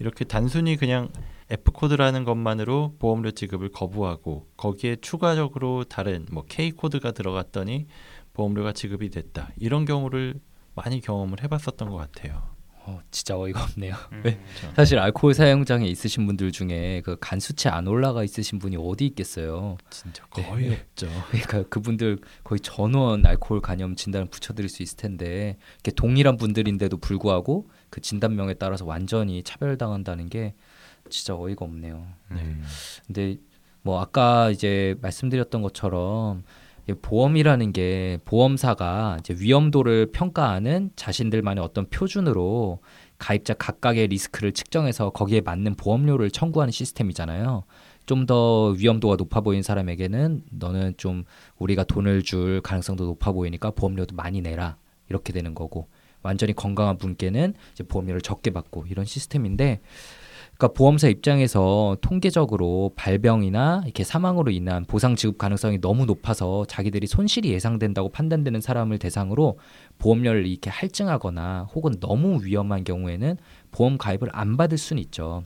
이렇게 0.01 0.25
단순히 0.25 0.77
그냥 0.77 1.11
F 1.51 1.71
코드라는 1.71 2.25
것만으로 2.25 2.97
보험료 2.99 3.31
지급을 3.31 3.69
거부하고 3.71 4.49
거기에 4.57 4.97
추가적으로 4.97 5.85
다른 5.85 6.27
뭐 6.33 6.45
K 6.49 6.73
코드가 6.73 7.13
들어갔더니 7.13 7.87
보험료가 8.33 8.73
지급이 8.73 9.11
됐다 9.11 9.51
이런 9.57 9.85
경우를 9.85 10.41
많이 10.75 11.01
경험을 11.01 11.43
해봤었던 11.45 11.89
것 11.91 11.97
같아요. 11.97 12.54
어, 12.87 13.01
진짜 13.11 13.39
어이가 13.39 13.63
없네요. 13.65 13.95
네. 14.23 14.39
사실 14.77 14.99
알코올 14.99 15.33
사용장애 15.35 15.87
있으신 15.87 16.27
분들 16.27 16.53
중에 16.53 17.01
그 17.03 17.17
간 17.19 17.41
수치 17.41 17.69
안 17.69 17.87
올라가 17.87 18.23
있으신 18.23 18.59
분이 18.59 18.77
어디 18.79 19.07
있겠어요. 19.07 19.79
진짜 19.89 20.23
네. 20.37 20.43
거의 20.43 20.73
없죠. 20.73 21.09
그러니까 21.31 21.63
그분들 21.71 22.19
거의 22.43 22.61
전원 22.61 23.25
알코올 23.25 23.63
간염 23.63 23.97
진단을 23.97 24.27
붙여드릴 24.29 24.69
수 24.69 24.83
있을 24.83 24.97
텐데 24.99 25.57
이렇게 25.77 25.93
동일한 25.93 26.37
분들인데도 26.37 26.99
불구하고 26.99 27.71
그 27.89 28.01
진단명에 28.03 28.55
따라서 28.55 28.85
완전히 28.85 29.43
차별당한다는 29.43 30.29
게 30.29 30.55
진짜 31.09 31.35
어이가 31.35 31.65
없네요. 31.65 32.07
네. 32.31 32.57
근데 33.07 33.37
뭐 33.83 34.01
아까 34.01 34.51
이제 34.51 34.95
말씀드렸던 35.01 35.63
것처럼 35.63 36.43
이 36.43 36.45
보험이라는 36.93 37.73
게 37.73 38.19
보험사가 38.25 39.17
이제 39.21 39.35
위험도를 39.39 40.11
평가하는 40.13 40.91
자신들만의 40.97 41.65
어떤 41.65 41.87
표준으로 41.89 42.81
가입자 43.19 43.55
각각의 43.55 44.09
리스크를 44.09 44.53
측정해서 44.53 45.11
거기에 45.11 45.41
맞는 45.41 45.77
보험료를 45.77 46.31
청구하는 46.31 46.73
시스템이잖아요. 46.73 47.65
좀 48.07 48.27
더 48.27 48.69
위험도가 48.79 49.17
높아 49.17 49.41
보이는 49.41 49.63
사람에게는 49.63 50.43
너는 50.51 50.95
좀 50.99 51.25
우리가 51.59 51.85
돈을 51.85 52.23
줄 52.23 52.61
가능성도 52.61 53.05
높아 53.07 53.33
보이니까 53.33 53.71
보험료도 53.71 54.15
많이 54.15 54.43
내라 54.43 54.77
이렇게 55.09 55.33
되는 55.33 55.55
거고 55.55 55.89
완전히 56.23 56.55
건강한 56.55 56.99
분께는 56.99 57.55
이제 57.73 57.85
보험료를 57.85 58.21
적게 58.21 58.51
받고 58.51 58.87
이런 58.89 59.05
시스템인데 59.05 59.81
그러니까 60.65 60.69
보험사 60.73 61.09
입장에서 61.09 61.99
통계적으로 62.01 62.93
발병이나 62.97 63.83
이렇게 63.85 64.03
사망으로 64.03 64.51
인한 64.51 64.87
보상 64.87 65.15
지급 65.15 65.37
가능성이 65.37 65.79
너무 65.81 66.07
높아서 66.07 66.65
자기들이 66.65 67.07
손실이 67.07 67.51
예상된다고 67.51 68.09
판단되는 68.09 68.63
사람을 68.63 68.99
대상으로 68.99 69.59
보험료를 69.99 70.47
이렇게 70.47 70.71
할증하거나 70.71 71.69
혹은 71.75 72.01
너무 72.01 72.43
위험한 72.43 72.85
경우에는 72.85 73.37
보험 73.73 73.99
가입을 73.99 74.31
안 74.33 74.57
받을 74.57 74.79
수는 74.79 75.03
있죠. 75.03 75.45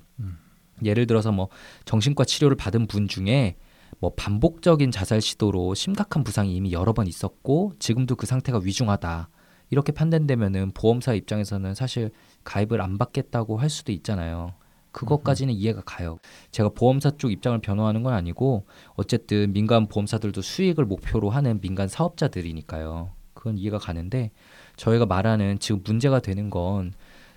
예를 0.84 1.08
들어서 1.08 1.32
뭐 1.32 1.48
정신과 1.84 2.25
치료를 2.25 2.56
받은 2.56 2.87
분 2.87 3.08
중에 3.08 3.56
뭐 3.98 4.12
반복적인 4.14 4.92
자살 4.92 5.20
시도로 5.20 5.75
심각한 5.75 6.22
부상이 6.22 6.54
이미 6.54 6.70
여러 6.72 6.92
번 6.92 7.08
있었고 7.08 7.72
지금도 7.80 8.14
그 8.14 8.26
상태가 8.26 8.60
위중하다. 8.62 9.30
이렇게 9.70 9.90
판단되면은 9.90 10.70
보험사 10.75 11.14
입장에서는 11.14 11.75
사실 11.75 12.12
가입을 12.44 12.80
안 12.80 12.98
받겠다고 12.98 13.56
할 13.56 13.68
수도 13.68 13.90
있잖아요. 13.90 14.52
그것까지는 14.92 15.54
이해가 15.54 15.83
가요. 15.85 16.18
제가 16.50 16.71
보험사 16.71 17.12
쪽 17.18 17.30
입장을 17.33 17.59
변호하는 17.61 18.02
건 18.02 18.14
아니고 18.14 18.66
어쨌든 18.95 19.52
민간 19.52 19.87
보험사들도 19.87 20.40
수익을 20.42 20.85
목표로 20.85 21.30
하는 21.30 21.61
민간 21.61 21.88
사업자들이니까요. 21.88 23.12
그건 23.35 23.59
이해가 23.59 23.78
가는데 23.78 24.30
저희가 24.76 25.07
말하는 25.07 25.59
지금 25.59 25.83
문제가 25.85 26.21
되는 26.21 26.50
건 26.50 26.92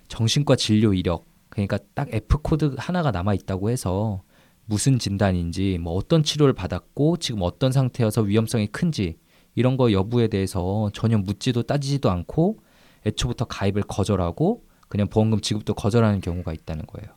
정신과 0.07 0.55
진료 0.55 0.93
이력 0.93 1.25
그러니까 1.49 1.77
딱 1.93 2.07
F 2.11 2.39
코드 2.41 2.75
하나가 2.77 3.11
남아 3.11 3.33
있다고 3.35 3.69
해서 3.69 4.23
무슨 4.65 4.99
진단인지 4.99 5.77
뭐 5.79 5.93
어떤 5.93 6.23
치료를 6.23 6.53
받았고 6.53 7.17
지금 7.17 7.41
어떤 7.41 7.71
상태여서 7.71 8.21
위험성이 8.21 8.67
큰지 8.67 9.17
이런 9.53 9.75
거 9.77 9.91
여부에 9.91 10.27
대해서 10.27 10.89
전혀 10.93 11.17
묻지도 11.17 11.63
따지지도 11.63 12.09
않고 12.09 12.59
애초부터 13.05 13.45
가입을 13.45 13.83
거절하고 13.83 14.63
그냥 14.87 15.07
보험금 15.07 15.41
지급도 15.41 15.73
거절하는 15.73 16.21
경우가 16.21 16.53
있다는 16.53 16.85
거예요. 16.85 17.15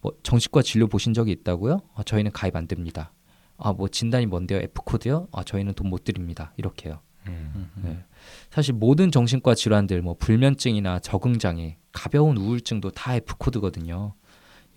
뭐 0.00 0.12
정신과 0.22 0.62
진료 0.62 0.86
보신 0.86 1.12
적이 1.14 1.32
있다고요? 1.32 1.80
어, 1.94 2.02
저희는 2.02 2.32
가입 2.32 2.56
안 2.56 2.66
됩니다. 2.66 3.12
아 3.58 3.72
뭐 3.72 3.88
진단이 3.88 4.24
뭔데요? 4.26 4.58
F 4.60 4.82
코드요? 4.84 5.28
아 5.32 5.44
저희는 5.44 5.74
돈 5.74 5.88
못 5.90 6.04
드립니다. 6.04 6.52
이렇게요. 6.56 7.00
음. 7.26 7.70
네. 7.82 7.98
사실 8.50 8.72
모든 8.74 9.10
정신과 9.10 9.54
질환들 9.54 10.00
뭐 10.00 10.14
불면증이나 10.18 11.00
적응 11.00 11.38
장애, 11.38 11.76
가벼운 11.92 12.38
우울증도 12.38 12.90
다 12.92 13.14
F 13.16 13.34
코드거든요. 13.36 14.14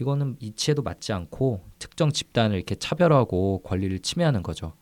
이거는 0.01 0.35
이치에도 0.41 0.81
맞지 0.81 1.13
않고 1.13 1.63
특정 1.79 2.11
집단을 2.11 2.57
이렇게 2.57 2.75
차별하고 2.75 3.61
권리를 3.63 3.97
침해하는 3.99 4.43
거죠. 4.43 4.73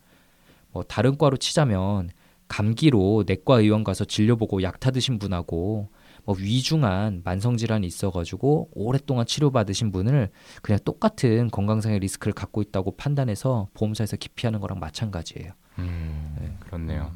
뭐 0.72 0.82
다른 0.84 1.18
과로 1.18 1.38
치자면 1.38 2.10
감기로 2.48 3.26
내과 3.28 3.60
의원 3.60 3.84
가서 3.84 4.06
진료 4.06 4.36
보고 4.36 4.64
약 4.64 4.80
타드신 4.80 5.20
분하고 5.20 5.90
뭐 6.26 6.36
위중한 6.38 7.22
만성 7.24 7.58
질환이 7.58 7.88
있어가지고 7.88 8.70
오랫동안 8.74 9.26
치료받으신 9.26 9.92
분을 9.92 10.30
그냥 10.62 10.80
똑같은 10.86 11.50
건강상의 11.50 12.00
리스크를 12.00 12.34
갖고 12.34 12.62
있다고 12.62 12.96
판단해서 12.96 13.68
보험사에서 13.74 14.18
기피하는 14.18 14.60
거랑 14.60 14.80
마찬가지예요. 14.80 15.52
음, 15.80 16.36
네. 16.40 16.54
그렇네요. 16.60 17.12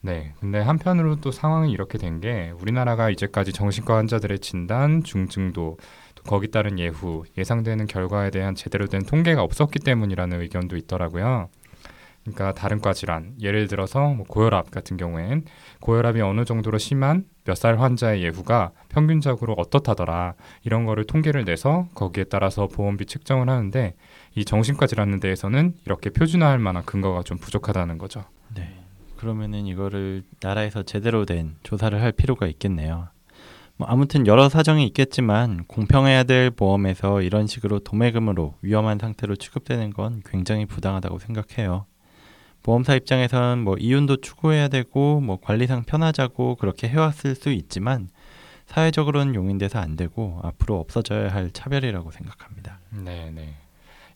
네. 0.00 0.32
근데 0.38 0.60
한편으로 0.60 1.16
또 1.20 1.32
상황이 1.32 1.72
이렇게 1.72 1.98
된 1.98 2.20
게 2.20 2.52
우리나라가 2.60 3.10
이제까지 3.10 3.52
정신과 3.52 3.96
환자들의 3.96 4.38
진단, 4.40 5.02
중증도, 5.02 5.76
또 6.14 6.22
거기 6.24 6.50
따른 6.50 6.78
예후, 6.78 7.24
예상되는 7.36 7.86
결과에 7.86 8.30
대한 8.30 8.54
제대로 8.54 8.86
된 8.86 9.02
통계가 9.02 9.42
없었기 9.42 9.80
때문이라는 9.80 10.40
의견도 10.40 10.76
있더라고요. 10.76 11.48
그러니까 12.22 12.52
다른 12.52 12.80
과 12.80 12.92
질환, 12.92 13.34
예를 13.40 13.68
들어서 13.68 14.08
뭐 14.12 14.26
고혈압 14.26 14.70
같은 14.70 14.96
경우엔 14.96 15.44
고혈압이 15.80 16.20
어느 16.20 16.44
정도로 16.44 16.78
심한 16.78 17.24
몇 17.48 17.54
살 17.54 17.80
환자의 17.80 18.22
예후가 18.22 18.72
평균적으로 18.90 19.54
어떻다더라 19.56 20.34
이런 20.64 20.84
거를 20.84 21.04
통계를 21.04 21.46
내서 21.46 21.88
거기에 21.94 22.24
따라서 22.24 22.66
보험비 22.66 23.06
측정을 23.06 23.48
하는데 23.48 23.94
이 24.34 24.44
정신과 24.44 24.86
질환에 24.86 25.18
대해서는 25.18 25.74
이렇게 25.86 26.10
표준화할 26.10 26.58
만한 26.58 26.84
근거가 26.84 27.22
좀 27.22 27.38
부족하다는 27.38 27.96
거죠. 27.96 28.22
네. 28.54 28.78
그러면은 29.16 29.66
이거를 29.66 30.24
나라에서 30.42 30.82
제대로 30.82 31.24
된 31.24 31.56
조사를 31.62 32.00
할 32.00 32.12
필요가 32.12 32.46
있겠네요. 32.46 33.08
뭐 33.78 33.88
아무튼 33.88 34.26
여러 34.26 34.48
사정이 34.50 34.86
있겠지만 34.88 35.64
공평해야 35.66 36.24
될 36.24 36.50
보험에서 36.50 37.22
이런 37.22 37.46
식으로 37.46 37.78
도매금으로 37.78 38.56
위험한 38.60 38.98
상태로 38.98 39.36
취급되는 39.36 39.90
건 39.94 40.20
굉장히 40.28 40.66
부당하다고 40.66 41.18
생각해요. 41.18 41.86
보험사 42.68 42.96
입장에선 42.96 43.64
뭐 43.64 43.78
이윤도 43.78 44.18
추구해야 44.18 44.68
되고 44.68 45.20
뭐 45.20 45.38
관리상 45.40 45.84
편하자고 45.84 46.56
그렇게 46.56 46.86
해왔을 46.86 47.34
수 47.34 47.48
있지만 47.48 48.10
사회적으로는 48.66 49.34
용인돼서 49.34 49.78
안 49.78 49.96
되고 49.96 50.38
앞으로 50.42 50.78
없어져야 50.78 51.32
할 51.32 51.50
차별이라고 51.50 52.10
생각합니다. 52.10 52.78
네, 52.90 53.30
네. 53.34 53.54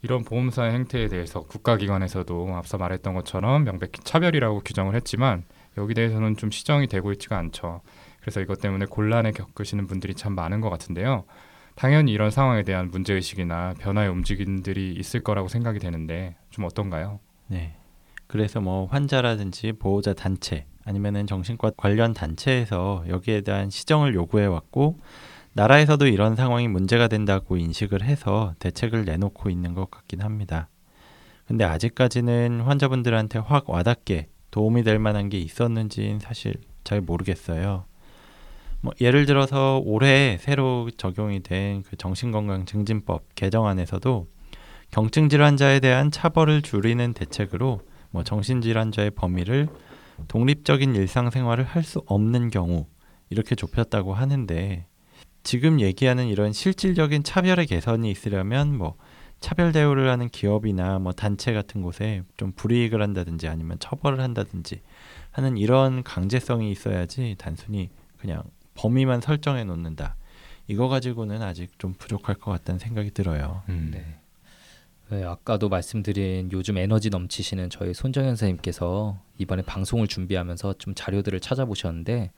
이런 0.03 0.23
보험사의 0.23 0.73
행태에 0.75 1.09
대해서 1.09 1.41
국가기관에서도 1.41 2.55
앞서 2.55 2.77
말했던 2.77 3.15
것처럼 3.15 3.65
명백히 3.65 4.03
차별이라고 4.05 4.61
규정을 4.61 4.97
했지만 4.97 5.45
여기 5.79 5.95
대해서는 5.95 6.37
좀 6.37 6.51
시정이 6.51 6.89
되고 6.89 7.11
있지가 7.11 7.39
않죠. 7.39 7.81
그래서 8.21 8.43
이것 8.43 8.61
때문에 8.61 8.85
곤란에 8.85 9.31
겪으시는 9.33 9.87
분들이 9.87 10.13
참 10.13 10.35
많은 10.35 10.61
것 10.61 10.69
같은데요. 10.69 11.25
당연히 11.75 12.13
이런 12.13 12.31
상황에 12.31 12.65
대한 12.65 12.91
문제 12.91 13.15
의식이나 13.15 13.77
변화의 13.79 14.11
움직임들이 14.11 14.93
있을 14.93 15.23
거라고 15.23 15.49
생각이 15.49 15.79
되는데 15.79 16.37
좀 16.51 16.67
어떤가요? 16.67 17.19
네. 17.47 17.77
그래서 18.33 18.63
뭐 18.63 18.87
환자라든지 18.87 19.73
보호자 19.73 20.15
단체 20.15 20.65
아니면은 20.87 21.27
정신과 21.27 21.73
관련 21.77 22.15
단체에서 22.15 23.05
여기에 23.07 23.43
대한 23.43 23.69
시정을 23.69 24.15
요구해 24.15 24.47
왔고 24.47 24.99
나라에서도 25.53 26.07
이런 26.07 26.35
상황이 26.35 26.67
문제가 26.67 27.09
된다고 27.09 27.59
인식을 27.59 28.03
해서 28.03 28.55
대책을 28.59 29.05
내놓고 29.05 29.51
있는 29.51 29.75
것 29.75 29.91
같긴 29.91 30.23
합니다. 30.23 30.71
근데 31.47 31.67
아직까지는 31.67 32.63
환자분들한테 32.63 33.39
확 33.39 33.69
와닿게 33.69 34.29
도움이 34.51 34.83
될 34.83 34.99
만한 34.99 35.29
게 35.29 35.39
있었는지는 35.39 36.19
사실 36.19 36.55
잘 36.85 37.03
모르겠어요. 37.03 37.85
뭐 38.81 38.95
예를 38.99 39.27
들어서 39.27 39.79
올해 39.85 40.39
새로 40.41 40.89
적용이 40.97 41.43
된 41.43 41.83
그 41.83 41.97
정신건강증진법 41.99 43.35
개정안에서도 43.35 44.27
경증 44.91 45.29
질환자에 45.29 45.81
대한 45.81 46.11
차벌을 46.11 46.63
줄이는 46.63 47.13
대책으로 47.13 47.83
뭐 48.13 48.23
정신질환자의 48.23 49.11
범위를 49.13 49.69
독립적인 50.29 50.95
일상생활을 50.95 51.65
할 51.65 51.83
수 51.83 52.03
없는 52.07 52.51
경우 52.51 52.87
이렇게 53.31 53.55
좁혔다고 53.57 54.15
하는데 54.15 54.87
지금 55.43 55.81
얘기하는 55.81 56.29
이런 56.29 56.53
실질적인 56.53 57.25
차별의 57.25 57.67
개선이 57.67 58.09
있으려면 58.11 58.77
뭐 58.77 58.95
차별 59.41 59.73
대우를 59.73 60.09
하는 60.09 60.29
기업이나 60.29 61.01
뭐 61.01 61.13
단체 61.13 61.53
같은 61.53 61.83
곳에 61.83 62.23
좀 62.37 62.53
불이익을 62.53 63.03
한다든지 63.03 63.49
아니면 63.49 63.79
처벌을 63.81 64.21
한다든지 64.21 64.83
하는 65.33 65.57
이런 65.57 66.05
강제성이 66.05 66.71
있어야지 66.71 67.35
단순히 67.39 67.91
그냥 68.19 68.45
범위만 68.75 69.21
설정해 69.21 69.65
놓는다. 69.65 70.15
이거 70.69 70.87
가지고는 70.89 71.43
아직 71.43 71.77
좀 71.81 71.93
부족할 71.95 72.37
것 72.37 72.53
같다는 72.53 72.79
생각이 72.79 73.11
들어요. 73.11 73.63
음, 73.69 73.91
네. 73.93 74.21
네, 75.13 75.25
아까도 75.25 75.69
말씀드린 75.69 76.49
요즘 76.53 76.79
에너지 76.79 77.11
넘치시는 77.11 77.69
저희 77.69 77.93
손정현 77.93 78.31
선생님께서 78.31 79.21
이번에 79.37 79.61
방송을 79.61 80.07
준비하면서 80.07 80.77
좀 80.79 80.95
자료들을 80.95 81.39
찾아보셨는데 81.39 82.31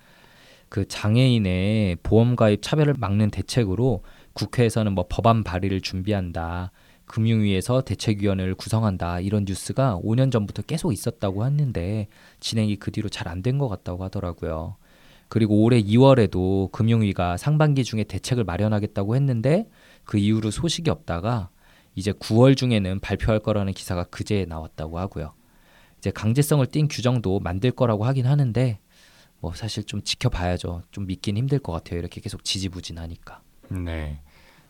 그 0.69 0.89
장애인의 0.89 1.99
보험 2.03 2.35
가입 2.35 2.63
차별을 2.63 2.95
막는 2.99 3.31
대책으로 3.31 4.03
국회에서는 4.33 4.93
뭐 4.93 5.07
법안 5.09 5.45
발의를 5.45 5.83
준비한다. 5.83 6.73
금융위에서 7.07 7.83
대책위원회를 7.83 8.57
구성한다. 8.57 9.21
이런 9.21 9.45
뉴스가 9.47 10.01
5년 10.03 10.33
전부터 10.33 10.63
계속 10.63 10.93
있었다고 10.93 11.47
했는데 11.47 12.09
진행이 12.41 12.75
그 12.81 12.91
뒤로 12.91 13.09
잘 13.09 13.29
안 13.29 13.41
된 13.43 13.59
것 13.59 13.69
같다고 13.69 14.03
하더라고요. 14.03 14.75
그리고 15.29 15.63
올해 15.63 15.81
2월에도 15.81 16.73
금융위가 16.73 17.37
상반기 17.37 17.85
중에 17.85 18.03
대책을 18.03 18.43
마련하겠다고 18.43 19.15
했는데 19.15 19.69
그 20.03 20.19
이후로 20.19 20.51
소식이 20.51 20.91
없다가 20.91 21.51
이제 21.95 22.13
9월 22.13 22.57
중에는 22.57 23.01
발표할 23.01 23.41
거라는 23.41 23.73
기사가 23.73 24.05
그제 24.05 24.47
나왔다고 24.49 24.99
하고요. 24.99 25.35
이제 25.99 26.11
강제성을 26.11 26.67
띈 26.67 26.89
규정도 26.89 27.41
만들 27.41 27.71
거라고 27.71 28.05
하긴 28.05 28.27
하는데 28.27 28.79
뭐 29.41 29.55
사실 29.55 29.85
좀 29.85 30.03
지켜봐야죠. 30.03 30.83
좀 30.91 31.07
믿긴 31.07 31.37
힘들 31.37 31.59
것 31.59 31.73
같아요. 31.73 31.99
이렇게 31.99 32.21
계속 32.21 32.45
지지부진하니까. 32.45 33.41
네. 33.69 34.21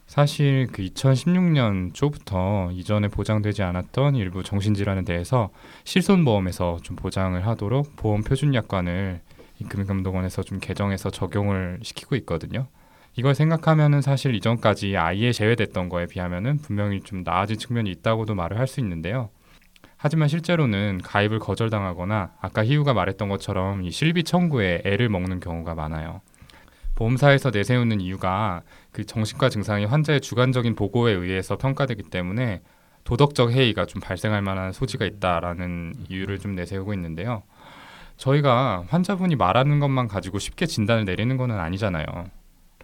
사실 0.06 0.68
그 0.70 0.82
2016년 0.82 1.94
초부터 1.94 2.70
이전에 2.72 3.08
보장되지 3.08 3.62
않았던 3.62 4.16
일부 4.16 4.42
정신질환에 4.42 5.02
대해서 5.02 5.50
실손보험에서 5.84 6.80
좀 6.82 6.94
보장을 6.96 7.46
하도록 7.46 7.96
보험 7.96 8.22
표준약관을 8.22 9.20
금융감독원에서 9.68 10.42
좀 10.42 10.58
개정해서 10.58 11.10
적용을 11.10 11.80
시키고 11.82 12.16
있거든요. 12.16 12.66
이걸 13.16 13.34
생각하면은 13.34 14.00
사실 14.02 14.34
이전까지 14.34 14.96
아예 14.96 15.32
제외됐던 15.32 15.88
거에 15.88 16.06
비하면은 16.06 16.58
분명히 16.58 17.00
좀 17.00 17.22
나아진 17.22 17.58
측면이 17.58 17.90
있다고도 17.90 18.34
말을 18.34 18.58
할 18.58 18.66
수 18.66 18.80
있는데요. 18.80 19.30
하지만 19.96 20.28
실제로는 20.28 21.00
가입을 21.02 21.38
거절당하거나 21.38 22.32
아까 22.40 22.64
희우가 22.64 22.92
말했던 22.92 23.28
것처럼 23.28 23.84
이 23.84 23.90
실비 23.90 24.24
청구에 24.24 24.82
애를 24.84 25.08
먹는 25.08 25.40
경우가 25.40 25.74
많아요. 25.74 26.20
보험사에서 26.96 27.50
내세우는 27.50 28.00
이유가 28.00 28.62
그 28.92 29.04
정신과 29.04 29.48
증상이 29.48 29.84
환자의 29.84 30.20
주관적인 30.20 30.74
보고에 30.74 31.12
의해서 31.12 31.56
평가되기 31.56 32.04
때문에 32.04 32.62
도덕적 33.04 33.52
해이가 33.52 33.86
좀 33.86 34.00
발생할 34.00 34.42
만한 34.42 34.72
소지가 34.72 35.04
있다라는 35.04 35.94
이유를 36.08 36.38
좀 36.38 36.54
내세우고 36.54 36.94
있는데요. 36.94 37.42
저희가 38.16 38.84
환자분이 38.88 39.36
말하는 39.36 39.80
것만 39.80 40.08
가지고 40.08 40.38
쉽게 40.38 40.66
진단을 40.66 41.04
내리는 41.04 41.36
것은 41.36 41.58
아니잖아요. 41.58 42.06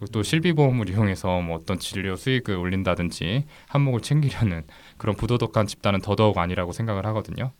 그리고 0.00 0.12
또 0.12 0.22
실비보험을 0.22 0.88
이용해서 0.88 1.42
뭐 1.42 1.56
어떤 1.56 1.78
진료 1.78 2.16
수익을 2.16 2.56
올린다든지 2.56 3.44
한몫을 3.68 4.00
챙기려는 4.00 4.62
그런 4.96 5.14
부도덕한 5.14 5.66
집단은 5.66 6.00
더더욱 6.00 6.38
아니라고 6.38 6.72
생각을 6.72 7.04
하거든요. 7.06 7.52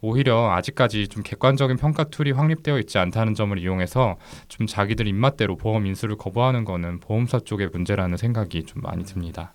오히려 0.00 0.52
아직까지 0.52 1.08
좀 1.08 1.22
객관적인 1.24 1.78
평가 1.78 2.04
tool이 2.04 2.30
확립되어 2.32 2.78
있지 2.80 2.98
않다는 2.98 3.34
점을 3.34 3.58
이용해서 3.58 4.16
좀 4.46 4.66
자기들 4.66 5.08
입맛대로 5.08 5.56
보험 5.56 5.86
인수를 5.86 6.16
거부하는 6.16 6.64
거는 6.64 7.00
보험사 7.00 7.40
쪽의 7.40 7.70
문제라는 7.72 8.16
생각이 8.16 8.64
좀 8.64 8.82
많이 8.82 9.04
듭니다. 9.04 9.54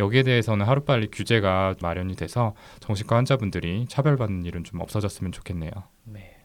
여기에 0.00 0.24
대해서는 0.24 0.66
하루빨리 0.66 1.08
규제가 1.12 1.74
마련이 1.80 2.16
돼서 2.16 2.54
정신과 2.80 3.16
환자분들이 3.16 3.86
차별받는 3.88 4.46
일은 4.46 4.64
좀 4.64 4.80
없어졌으면 4.80 5.30
좋겠네요. 5.30 5.70
네. 6.04 6.35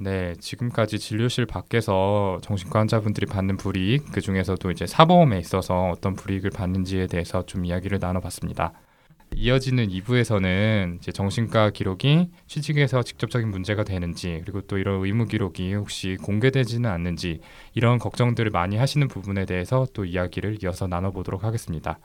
네, 0.00 0.34
지금까지 0.38 1.00
진료실 1.00 1.46
밖에서 1.46 2.38
정신과 2.42 2.78
환자분들이 2.80 3.26
받는 3.26 3.56
불이익, 3.56 4.12
그 4.12 4.20
중에서도 4.20 4.70
이제 4.70 4.86
사보험에 4.86 5.38
있어서 5.40 5.90
어떤 5.90 6.14
불이익을 6.14 6.50
받는지에 6.50 7.08
대해서 7.08 7.44
좀 7.46 7.64
이야기를 7.64 7.98
나눠봤습니다. 8.00 8.72
이어지는 9.34 9.88
2부에서는 9.88 10.98
이제 10.98 11.12
정신과 11.12 11.70
기록이 11.70 12.30
취직에서 12.46 13.02
직접적인 13.02 13.50
문제가 13.50 13.84
되는지 13.84 14.40
그리고 14.44 14.62
또 14.62 14.78
이런 14.78 15.04
의무 15.04 15.26
기록이 15.26 15.74
혹시 15.74 16.16
공개되지는 16.22 16.88
않는지 16.88 17.40
이런 17.74 17.98
걱정들을 17.98 18.50
많이 18.50 18.76
하시는 18.76 19.06
부분에 19.06 19.44
대해서 19.44 19.86
또 19.92 20.04
이야기를 20.04 20.58
이어서 20.62 20.86
나눠보도록 20.86 21.44
하겠습니다. 21.44 21.98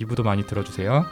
2부도 0.00 0.22
많이 0.22 0.46
들어주세요. 0.46 1.04